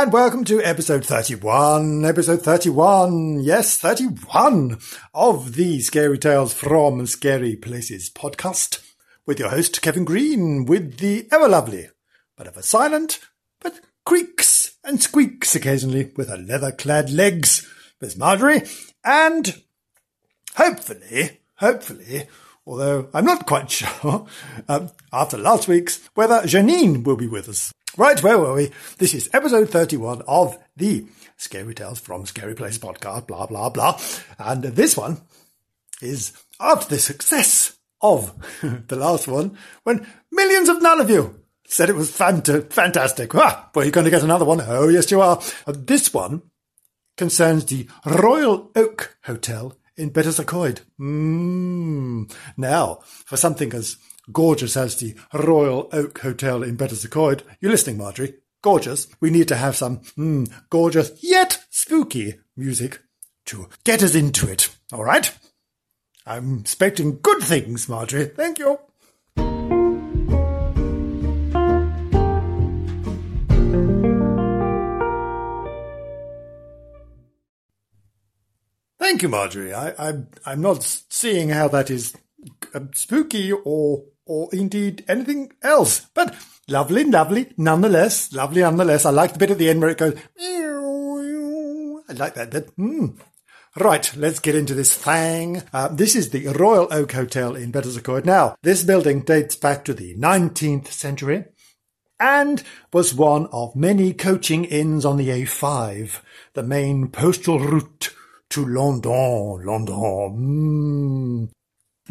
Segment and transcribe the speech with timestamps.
[0.00, 2.06] And welcome to episode 31.
[2.06, 3.40] Episode 31.
[3.40, 4.78] Yes, 31
[5.12, 8.82] of the Scary Tales from Scary Places podcast
[9.26, 11.90] with your host, Kevin Green, with the ever lovely,
[12.34, 13.20] but ever silent,
[13.60, 17.70] but creaks and squeaks occasionally with her leather clad legs,
[18.00, 18.62] Miss Marjorie,
[19.04, 19.62] and
[20.54, 22.26] hopefully, hopefully,
[22.66, 24.26] although I'm not quite sure,
[24.66, 27.70] um, after last week's, whether Janice will be with us.
[27.96, 28.70] Right, where were we?
[28.98, 31.06] This is episode 31 of the
[31.36, 34.00] Scary Tales from Scary Place podcast, blah, blah, blah.
[34.38, 35.22] And this one
[36.00, 38.32] is after the success of
[38.88, 43.34] the last one, when millions of none of you said it was fant- fantastic.
[43.34, 44.60] Ah, well, you're going to get another one.
[44.60, 45.42] Oh, yes, you are.
[45.66, 46.42] Uh, this one
[47.16, 50.82] concerns the Royal Oak Hotel in Betws-y-Coed.
[51.00, 52.32] Mm.
[52.56, 53.96] Now, for something as
[54.32, 57.42] gorgeous as the Royal Oak Hotel in Betws-y-Coed.
[57.60, 58.34] You're listening, Marjorie.
[58.62, 59.08] Gorgeous.
[59.20, 63.00] We need to have some mm, gorgeous yet spooky music
[63.46, 64.68] to get us into it.
[64.92, 65.36] All right?
[66.26, 68.26] I'm expecting good things, Marjorie.
[68.26, 68.78] Thank you.
[78.98, 79.74] Thank you, Marjorie.
[79.74, 82.14] I, I'm I'm not seeing how that is
[82.72, 86.06] uh, spooky or or indeed anything else.
[86.14, 86.36] But
[86.68, 89.04] lovely, lovely, nonetheless, lovely nonetheless.
[89.04, 90.16] I like the bit at the end where it goes.
[92.08, 92.76] I like that bit.
[92.76, 93.18] Mm.
[93.76, 95.62] Right, let's get into this thing.
[95.72, 98.24] Uh, this is the Royal Oak Hotel in Betws-y-Coed.
[98.24, 101.46] Now, this building dates back to the 19th century
[102.20, 106.20] and was one of many coaching inns on the A5,
[106.54, 108.14] the main postal route
[108.50, 109.66] to London.
[109.66, 111.48] London.
[111.48, 111.59] Mm.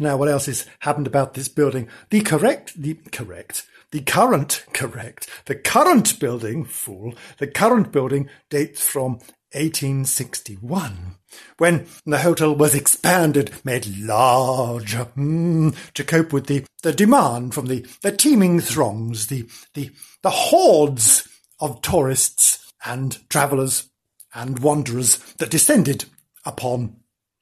[0.00, 1.86] Now, what else has happened about this building?
[2.08, 8.82] The correct, the correct, the current, correct, the current building, fool, the current building dates
[8.88, 9.18] from
[9.52, 11.16] 1861,
[11.58, 17.66] when the hotel was expanded, made larger, mm, to cope with the, the demand from
[17.66, 19.90] the, the teeming throngs, the, the,
[20.22, 21.28] the hordes
[21.60, 23.90] of tourists and travellers
[24.32, 26.06] and wanderers that descended
[26.46, 26.96] upon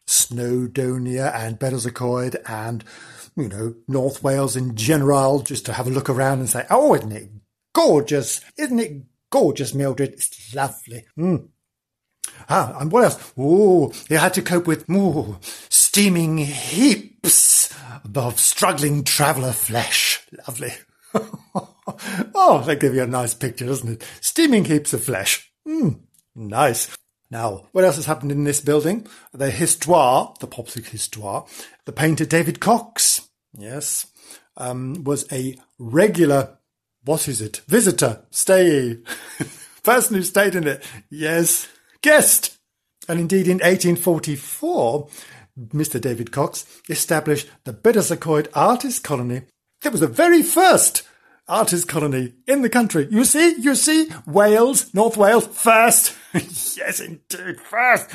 [0.09, 2.83] Snowdonia and Betws-y-Coed and,
[3.37, 6.95] you know, North Wales in general, just to have a look around and say, oh,
[6.95, 7.31] isn't it
[7.75, 8.41] gorgeous?
[8.57, 10.15] Isn't it gorgeous, Mildred?
[10.15, 11.05] It's lovely.
[11.17, 11.49] Mm.
[12.49, 13.33] Ah, and what else?
[13.37, 15.39] Oh, he had to cope with ooh,
[15.69, 17.75] steaming heaps
[18.15, 20.27] of struggling traveller flesh.
[20.47, 20.73] Lovely.
[21.15, 24.05] oh, they give you a nice picture, doesn't it?
[24.21, 25.53] Steaming heaps of flesh.
[25.67, 26.01] Mm,
[26.35, 26.97] nice.
[27.31, 29.07] Now, what else has happened in this building?
[29.33, 31.47] The histoire, the Popsicle histoire,
[31.85, 34.07] the painter David Cox, yes,
[34.57, 36.59] um, was a regular,
[37.05, 38.99] what is it, visitor, stay,
[39.83, 41.69] person who stayed in it, yes,
[42.03, 42.57] guest.
[43.09, 45.09] And indeed, in 1844,
[45.69, 46.01] Mr.
[46.01, 49.43] David Cox established the Betws-y-Coed Artist Colony.
[49.85, 51.03] It was the very first
[51.49, 53.09] artist colony in the country.
[53.11, 56.15] You see, you see, Wales, North Wales, first.
[56.35, 58.11] yes, indeed, first.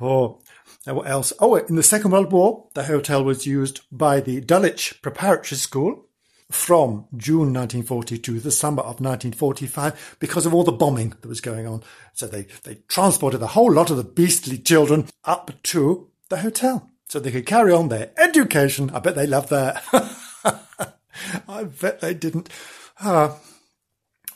[0.00, 0.40] Oh,
[0.86, 1.32] and what else?
[1.40, 6.06] Oh, in the Second World War, the hotel was used by the Dulwich Preparatory School
[6.50, 11.40] from June 1940 to the summer of 1945 because of all the bombing that was
[11.40, 11.82] going on.
[12.12, 16.90] So they, they transported a whole lot of the beastly children up to the hotel
[17.08, 18.90] so they could carry on their education.
[18.90, 19.82] I bet they loved that.
[21.48, 22.48] I bet they didn't.
[23.00, 23.38] Ah,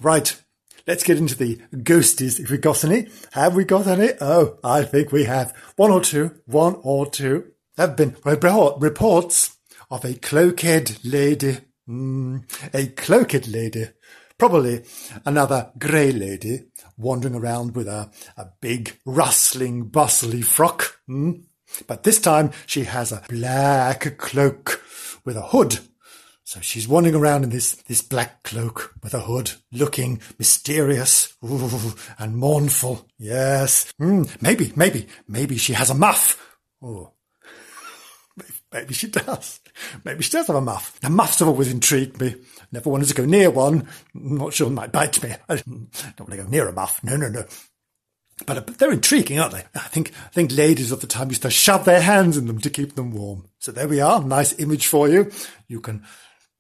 [0.01, 0.41] right.
[0.87, 3.09] Let's get into the ghosties if we got any.
[3.33, 4.13] Have we got any?
[4.21, 5.55] Oh, I think we have.
[5.77, 6.41] One or two.
[6.47, 7.53] One or two.
[7.77, 9.57] Have been reports
[9.91, 11.59] of a cloaked lady.
[11.89, 12.45] Mm,
[12.75, 13.89] a cloaked lady.
[14.39, 14.85] Probably
[15.27, 21.01] another grey lady wandering around with a, a big rustling bustly frock.
[21.09, 21.45] Mm.
[21.87, 24.83] But this time she has a black cloak
[25.25, 25.81] with a hood
[26.49, 31.95] so she's wandering around in this, this black cloak with a hood, looking mysterious ooh,
[32.19, 33.07] and mournful.
[33.19, 33.93] Yes.
[34.01, 36.59] Mm, maybe, maybe, maybe she has a muff.
[36.81, 37.13] Oh,
[38.73, 39.61] maybe she does.
[40.07, 40.99] Maybe she does have a muff.
[41.03, 42.37] Now, muffs have always intrigued me.
[42.73, 43.87] Never wanted to go near one.
[44.15, 45.35] I'm not sure it might bite me.
[45.51, 47.05] I don't want to go near a muff.
[47.05, 47.45] No, no, no.
[48.47, 49.65] But they're intriguing, aren't they?
[49.75, 52.61] I think I think ladies of the time used to shove their hands in them
[52.61, 53.51] to keep them warm.
[53.59, 54.23] So there we are.
[54.23, 55.31] Nice image for you.
[55.67, 56.05] You can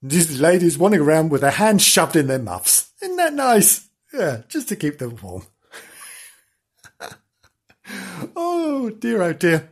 [0.02, 2.92] these ladies wandering around with their hands shoved in their muffs.
[3.02, 3.88] Isn't that nice?
[4.12, 5.42] Yeah, just to keep them warm.
[8.36, 9.70] oh dear, oh dear.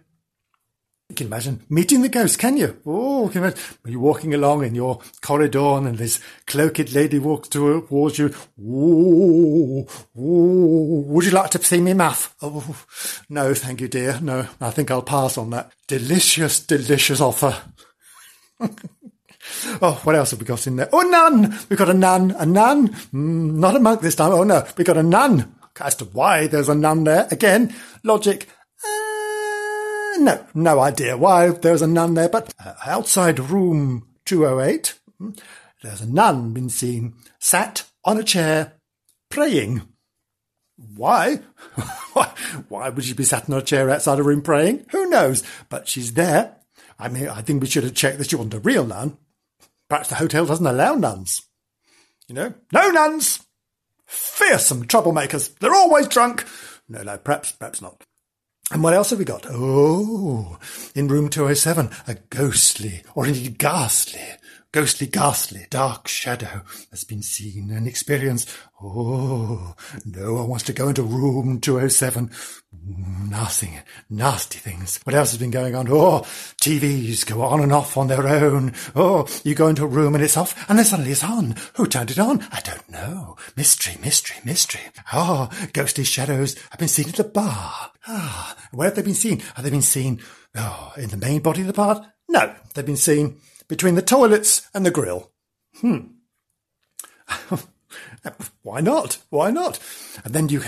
[1.08, 2.80] You can imagine meeting the ghost, can you?
[2.84, 7.48] Oh, can you imagine you're walking along in your corridor and this cloaked lady walks
[7.48, 8.34] towards you.
[8.60, 9.86] Ooh,
[10.18, 12.34] ooh, would you like to see me muff?
[12.42, 12.76] Oh,
[13.28, 14.18] no, thank you, dear.
[14.20, 15.72] No, I think I'll pass on that.
[15.86, 17.56] Delicious, delicious offer.
[19.86, 20.88] oh, what else have we got in there?
[20.92, 21.56] Oh, nun!
[21.68, 22.88] We've got a nun, a nun.
[22.88, 24.32] Mm, not a monk this time.
[24.32, 25.54] Oh, no, we've got a nun.
[25.80, 28.48] As to why there's a nun there, again, logic.
[28.82, 35.30] Uh, no, no idea why there's a nun there, but uh, outside room 208, hmm,
[35.82, 38.72] there's a nun been seen sat on a chair
[39.28, 39.82] praying.
[40.76, 41.36] Why?
[42.68, 44.86] Why would she be sat in a chair outside a room praying?
[44.90, 45.42] Who knows?
[45.68, 46.56] But she's there.
[46.98, 49.16] I mean, I think we should have checked that she wasn't a real nun.
[49.88, 51.42] Perhaps the hotel doesn't allow nuns.
[52.28, 53.40] You know, no nuns!
[54.06, 55.56] Fearsome troublemakers.
[55.58, 56.44] They're always drunk.
[56.88, 58.04] No, no, perhaps, perhaps not.
[58.70, 59.46] And what else have we got?
[59.48, 60.58] Oh,
[60.94, 64.20] in room 207, a ghostly, or indeed ghastly,
[64.72, 68.48] ghostly, ghastly, dark shadow has been seen and experienced.
[68.82, 69.74] Oh,
[70.04, 72.30] no one wants to go into room 207.
[72.84, 73.80] Nothing,
[74.10, 75.00] nasty things.
[75.04, 75.88] What else has been going on?
[75.90, 76.20] Oh,
[76.60, 78.74] TVs go on and off on their own.
[78.94, 81.56] Oh, you go into a room and it's off and then suddenly it's on.
[81.74, 82.46] Who turned it on?
[82.52, 83.36] I don't know.
[83.56, 84.82] Mystery, mystery, mystery.
[85.12, 87.92] Oh, ghostly shadows have been seen at the bar.
[88.06, 89.40] Ah, where have they been seen?
[89.54, 90.20] Have they been seen,
[90.54, 92.12] oh, in the main body of the bar?
[92.28, 95.32] No, they've been seen between the toilets and the grill.
[95.80, 95.98] Hmm.
[98.62, 99.18] Why not?
[99.30, 99.78] Why not?
[100.24, 100.62] And then you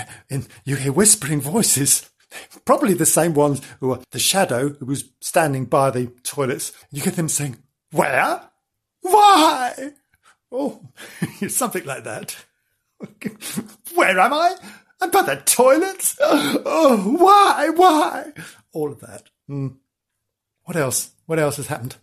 [0.65, 2.09] you hear whispering voices,
[2.65, 6.73] probably the same ones who are the shadow who was standing by the toilets.
[6.91, 7.57] You get them saying,
[7.91, 8.43] "Where?
[9.01, 9.93] Why?"
[10.51, 10.81] Oh,
[11.49, 12.37] something like that.
[13.95, 14.57] Where am I?
[15.01, 16.17] I'm by the toilets.
[16.21, 17.69] Oh, why?
[17.71, 18.33] Why?
[18.73, 19.31] All of that.
[19.49, 19.77] Mm.
[20.65, 21.13] What else?
[21.27, 21.97] What else has happened?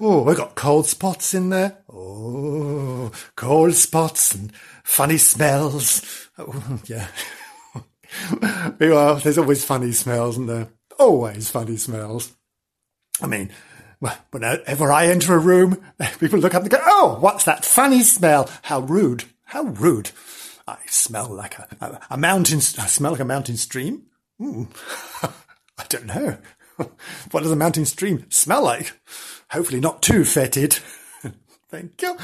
[0.00, 1.78] Oh, we got cold spots in there.
[1.88, 4.52] Oh, cold spots and
[4.82, 6.28] funny smells.
[6.36, 7.08] Oh, yeah.
[8.80, 10.68] well, there's always funny smells, and there?
[10.98, 12.34] Always funny smells.
[13.22, 13.50] I mean,
[14.30, 15.80] whenever I enter a room,
[16.18, 18.50] people look up and go, "Oh, what's that funny smell?
[18.62, 19.24] How rude!
[19.44, 20.10] How rude!
[20.66, 22.58] I smell like a, a, a mountain.
[22.58, 24.06] I smell like a mountain stream.
[24.40, 24.68] Mm.
[25.78, 26.38] I don't know.
[27.30, 28.92] what does a mountain stream smell like?
[29.50, 30.78] Hopefully not too fetid.
[31.68, 32.16] Thank you.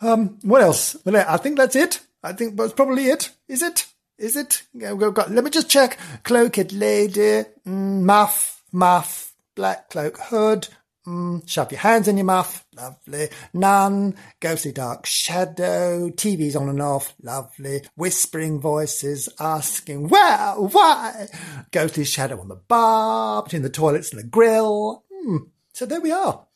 [0.00, 0.96] Um, what else?
[1.06, 2.00] I think that's it.
[2.22, 3.30] I think that's probably it.
[3.48, 3.86] Is it?
[4.18, 4.62] Is it?
[4.78, 5.98] Got, let me just check.
[6.22, 10.68] Cloaked lady, mm, muff, muff, black cloak, hood,
[11.06, 13.28] mm, shove your hands in your muff, lovely.
[13.52, 17.82] Nun, ghostly dark shadow, TV's on and off, lovely.
[17.94, 21.28] Whispering voices asking, where, why?
[21.70, 25.04] Ghostly shadow on the bar, between the toilets and the grill.
[25.26, 25.50] Mm.
[25.74, 26.46] So there we are.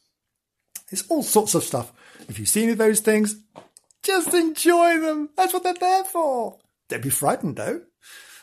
[0.90, 1.92] It's all sorts of stuff.
[2.28, 3.36] If you see any of those things,
[4.02, 5.30] just enjoy them.
[5.36, 6.58] That's what they're there for.
[6.88, 7.82] Don't be frightened, though.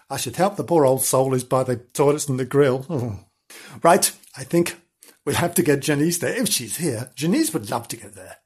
[0.10, 3.26] I should help the poor old soul who's by the toilets and the grill.
[3.82, 4.76] Right, I think
[5.26, 7.12] we'll have to get Janice there if she's here.
[7.16, 8.38] Janice would love to get there.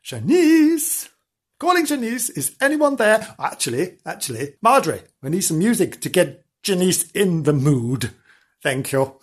[0.00, 1.08] Janice!
[1.58, 2.30] Calling Janice.
[2.30, 3.34] Is anyone there?
[3.38, 8.10] Actually, actually, Marjorie, we need some music to get Janice in the mood.
[8.62, 9.18] Thank you.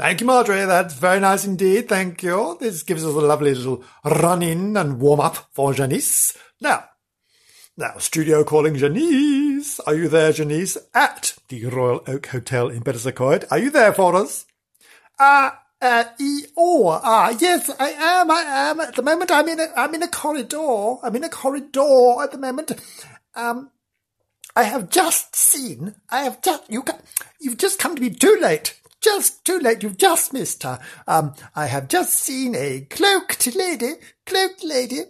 [0.00, 0.64] Thank you, Marjorie.
[0.64, 1.86] That's very nice indeed.
[1.90, 2.56] Thank you.
[2.58, 6.34] This gives us a lovely little run in and warm up for Janice.
[6.58, 6.84] Now,
[7.76, 9.78] now, studio calling Janice.
[9.80, 10.78] Are you there, Janice?
[10.94, 13.44] At the Royal Oak Hotel in Betws-y-Coed.
[13.50, 14.46] Are you there for us?
[15.18, 18.80] Ah, uh, uh, e- ah, yes, I am, I am.
[18.80, 20.96] At the moment, I'm in a, I'm in a corridor.
[21.02, 22.72] I'm in a corridor at the moment.
[23.34, 23.70] Um,
[24.56, 26.84] I have just seen, I have just, you,
[27.38, 29.82] you've just come to be too late just too late.
[29.82, 30.78] You've just missed her.
[31.06, 33.94] Um, I have just seen a cloaked lady,
[34.26, 35.02] cloaked lady.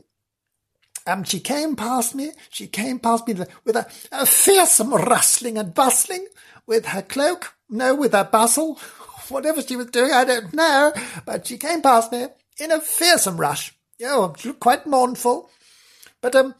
[1.06, 2.30] Um, she came past me.
[2.50, 6.26] She came past me with a, a fearsome rustling and bustling
[6.66, 7.54] with her cloak.
[7.68, 8.74] No, with her bustle.
[9.28, 10.92] Whatever she was doing, I don't know.
[11.24, 12.26] But she came past me
[12.58, 13.74] in a fearsome rush.
[14.02, 15.50] Oh, she looked quite mournful.
[16.20, 16.54] But, um,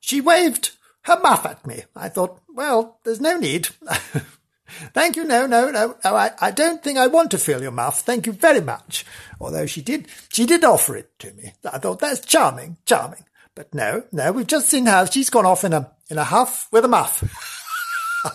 [0.00, 1.84] she waved her muff at me.
[1.94, 3.68] I thought, well, there's no need.
[4.92, 5.24] Thank you.
[5.24, 6.14] No, no, no, no.
[6.16, 8.00] I, I don't think I want to fill your muff.
[8.00, 9.04] Thank you very much.
[9.40, 11.52] Although she did, she did offer it to me.
[11.70, 13.24] I thought that's charming, charming.
[13.54, 16.68] But no, no, we've just seen how she's gone off in a, in a huff
[16.72, 17.22] with a muff.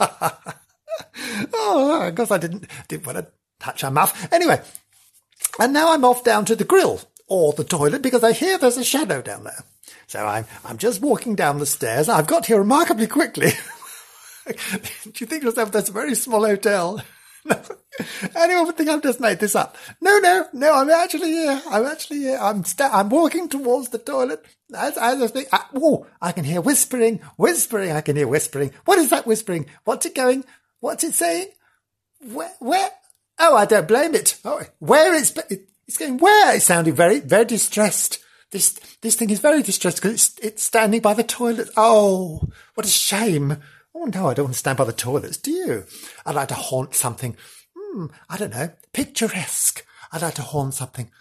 [1.53, 3.27] oh, I guess I didn't, didn't want to
[3.59, 4.31] touch her muff.
[4.31, 4.61] Anyway,
[5.59, 8.77] and now I'm off down to the grill or the toilet because I hear there's
[8.77, 9.63] a shadow down there.
[10.07, 12.07] So I'm, I'm just walking down the stairs.
[12.07, 13.51] I've got here remarkably quickly.
[15.03, 17.01] Do you think yourself that's a very small hotel?
[18.35, 19.77] Anyone would think I've just made this up.
[20.01, 21.61] No, no, no, I'm actually here.
[21.69, 22.37] I'm actually here.
[22.39, 24.45] I'm sta- I'm walking towards the toilet.
[24.75, 27.91] As, as I speak, I, oh, I can hear whispering, whispering.
[27.91, 28.71] I can hear whispering.
[28.85, 29.65] What is that whispering?
[29.83, 30.43] What's it going?
[30.79, 31.47] What's it saying?
[32.31, 32.89] Where, where?
[33.39, 34.37] Oh, I don't blame it.
[34.45, 35.33] Oh, where it's,
[35.87, 36.55] it's going where?
[36.55, 38.19] It's sounding very, very distressed.
[38.51, 41.69] This, this thing is very distressed because it's, it's standing by the toilet.
[41.77, 42.41] Oh,
[42.75, 43.57] what a shame.
[43.95, 45.85] Oh no, I don't want to stand by the toilets, do you?
[46.25, 47.35] I'd like to haunt something,
[47.75, 49.85] hmm, I don't know, picturesque.
[50.11, 51.11] I'd like to haunt something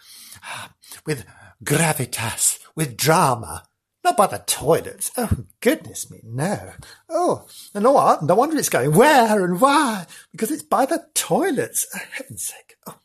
[0.42, 0.72] ah,
[1.06, 1.24] with
[1.64, 3.64] gravitas, with drama.
[4.04, 5.10] Not by the toilets.
[5.16, 6.72] Oh, goodness me, no.
[7.08, 11.86] Oh, and no, no wonder it's going where and why, because it's by the toilets.
[11.94, 12.76] Oh, heaven's sake.
[12.86, 13.00] Oh.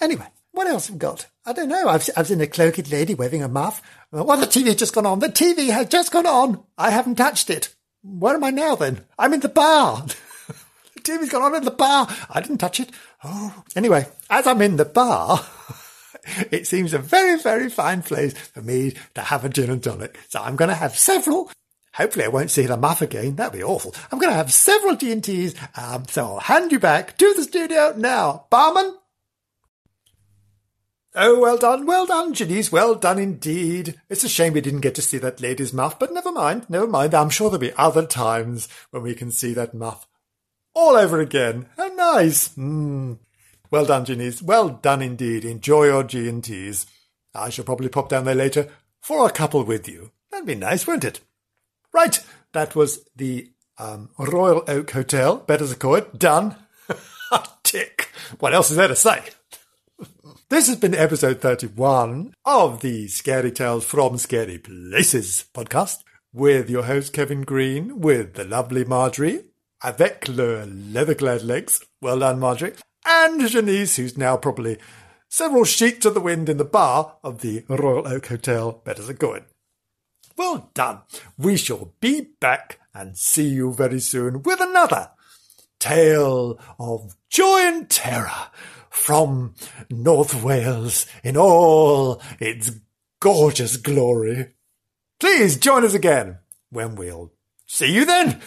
[0.00, 1.26] Anyway, what else have we got?
[1.44, 1.88] I don't know.
[1.88, 3.82] I've, I've seen a cloaked lady waving a muff.
[4.12, 5.18] Well, the TV has just gone on.
[5.18, 6.62] The TV has just gone on.
[6.78, 7.74] I haven't touched it.
[8.02, 9.04] Where am I now then?
[9.16, 10.04] I'm in the bar.
[10.94, 12.08] the TV's gone on in the bar.
[12.28, 12.90] I didn't touch it.
[13.22, 13.62] Oh.
[13.76, 15.44] Anyway, as I'm in the bar,
[16.50, 20.18] it seems a very, very fine place for me to have a gin and tonic.
[20.28, 21.50] So I'm going to have several.
[21.94, 23.36] Hopefully I won't see the muff again.
[23.36, 23.94] That'd be awful.
[24.10, 25.54] I'm going to have several G&Ts.
[25.76, 28.46] Um, so I'll hand you back to the studio now.
[28.50, 28.96] Barman,
[31.14, 34.00] Oh, well done, well done, Janice, well done indeed.
[34.08, 36.86] It's a shame we didn't get to see that lady's muff, but never mind, never
[36.86, 37.14] mind.
[37.14, 40.08] I'm sure there'll be other times when we can see that muff
[40.74, 41.66] all over again.
[41.76, 42.48] How nice.
[42.56, 43.18] Mm.
[43.70, 44.40] Well done, Janice.
[44.40, 45.44] Well done indeed.
[45.44, 46.86] Enjoy your G&Ts.
[47.34, 48.68] I shall probably pop down there later
[49.00, 50.12] for a couple with you.
[50.30, 51.20] That'd be nice, wouldn't it?
[51.92, 52.18] Right,
[52.52, 56.56] that was the um, Royal Oak Hotel, Betws-y-Coed, done.
[57.62, 58.08] Tick.
[58.38, 59.20] What else is there to say?
[60.52, 66.82] This has been episode 31 of the Scary Tales from Scary Places podcast with your
[66.82, 69.44] host Kevin Green, with the lovely Marjorie,
[69.82, 72.74] avec le leather-clad legs, well done Marjorie,
[73.06, 74.76] and Janice, who's now probably
[75.30, 79.44] several sheets of the wind in the bar of the Royal Oak Hotel, Betws-y-Coed.
[80.36, 81.00] Well done.
[81.38, 85.12] We shall be back and see you very soon with another
[85.82, 88.30] tale of joy and terror
[88.88, 89.54] from
[89.90, 92.70] North Wales in all its
[93.20, 94.54] gorgeous glory.
[95.18, 96.38] Please join us again
[96.70, 97.32] when we'll
[97.66, 98.40] see you then.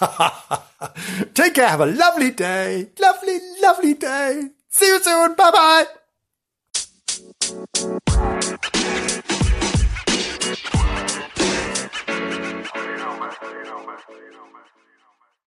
[1.34, 1.68] Take care.
[1.68, 2.90] Have a lovely day.
[3.00, 4.50] Lovely, lovely day.
[4.68, 5.34] See you soon.
[5.34, 5.86] Bye
[7.80, 8.26] bye.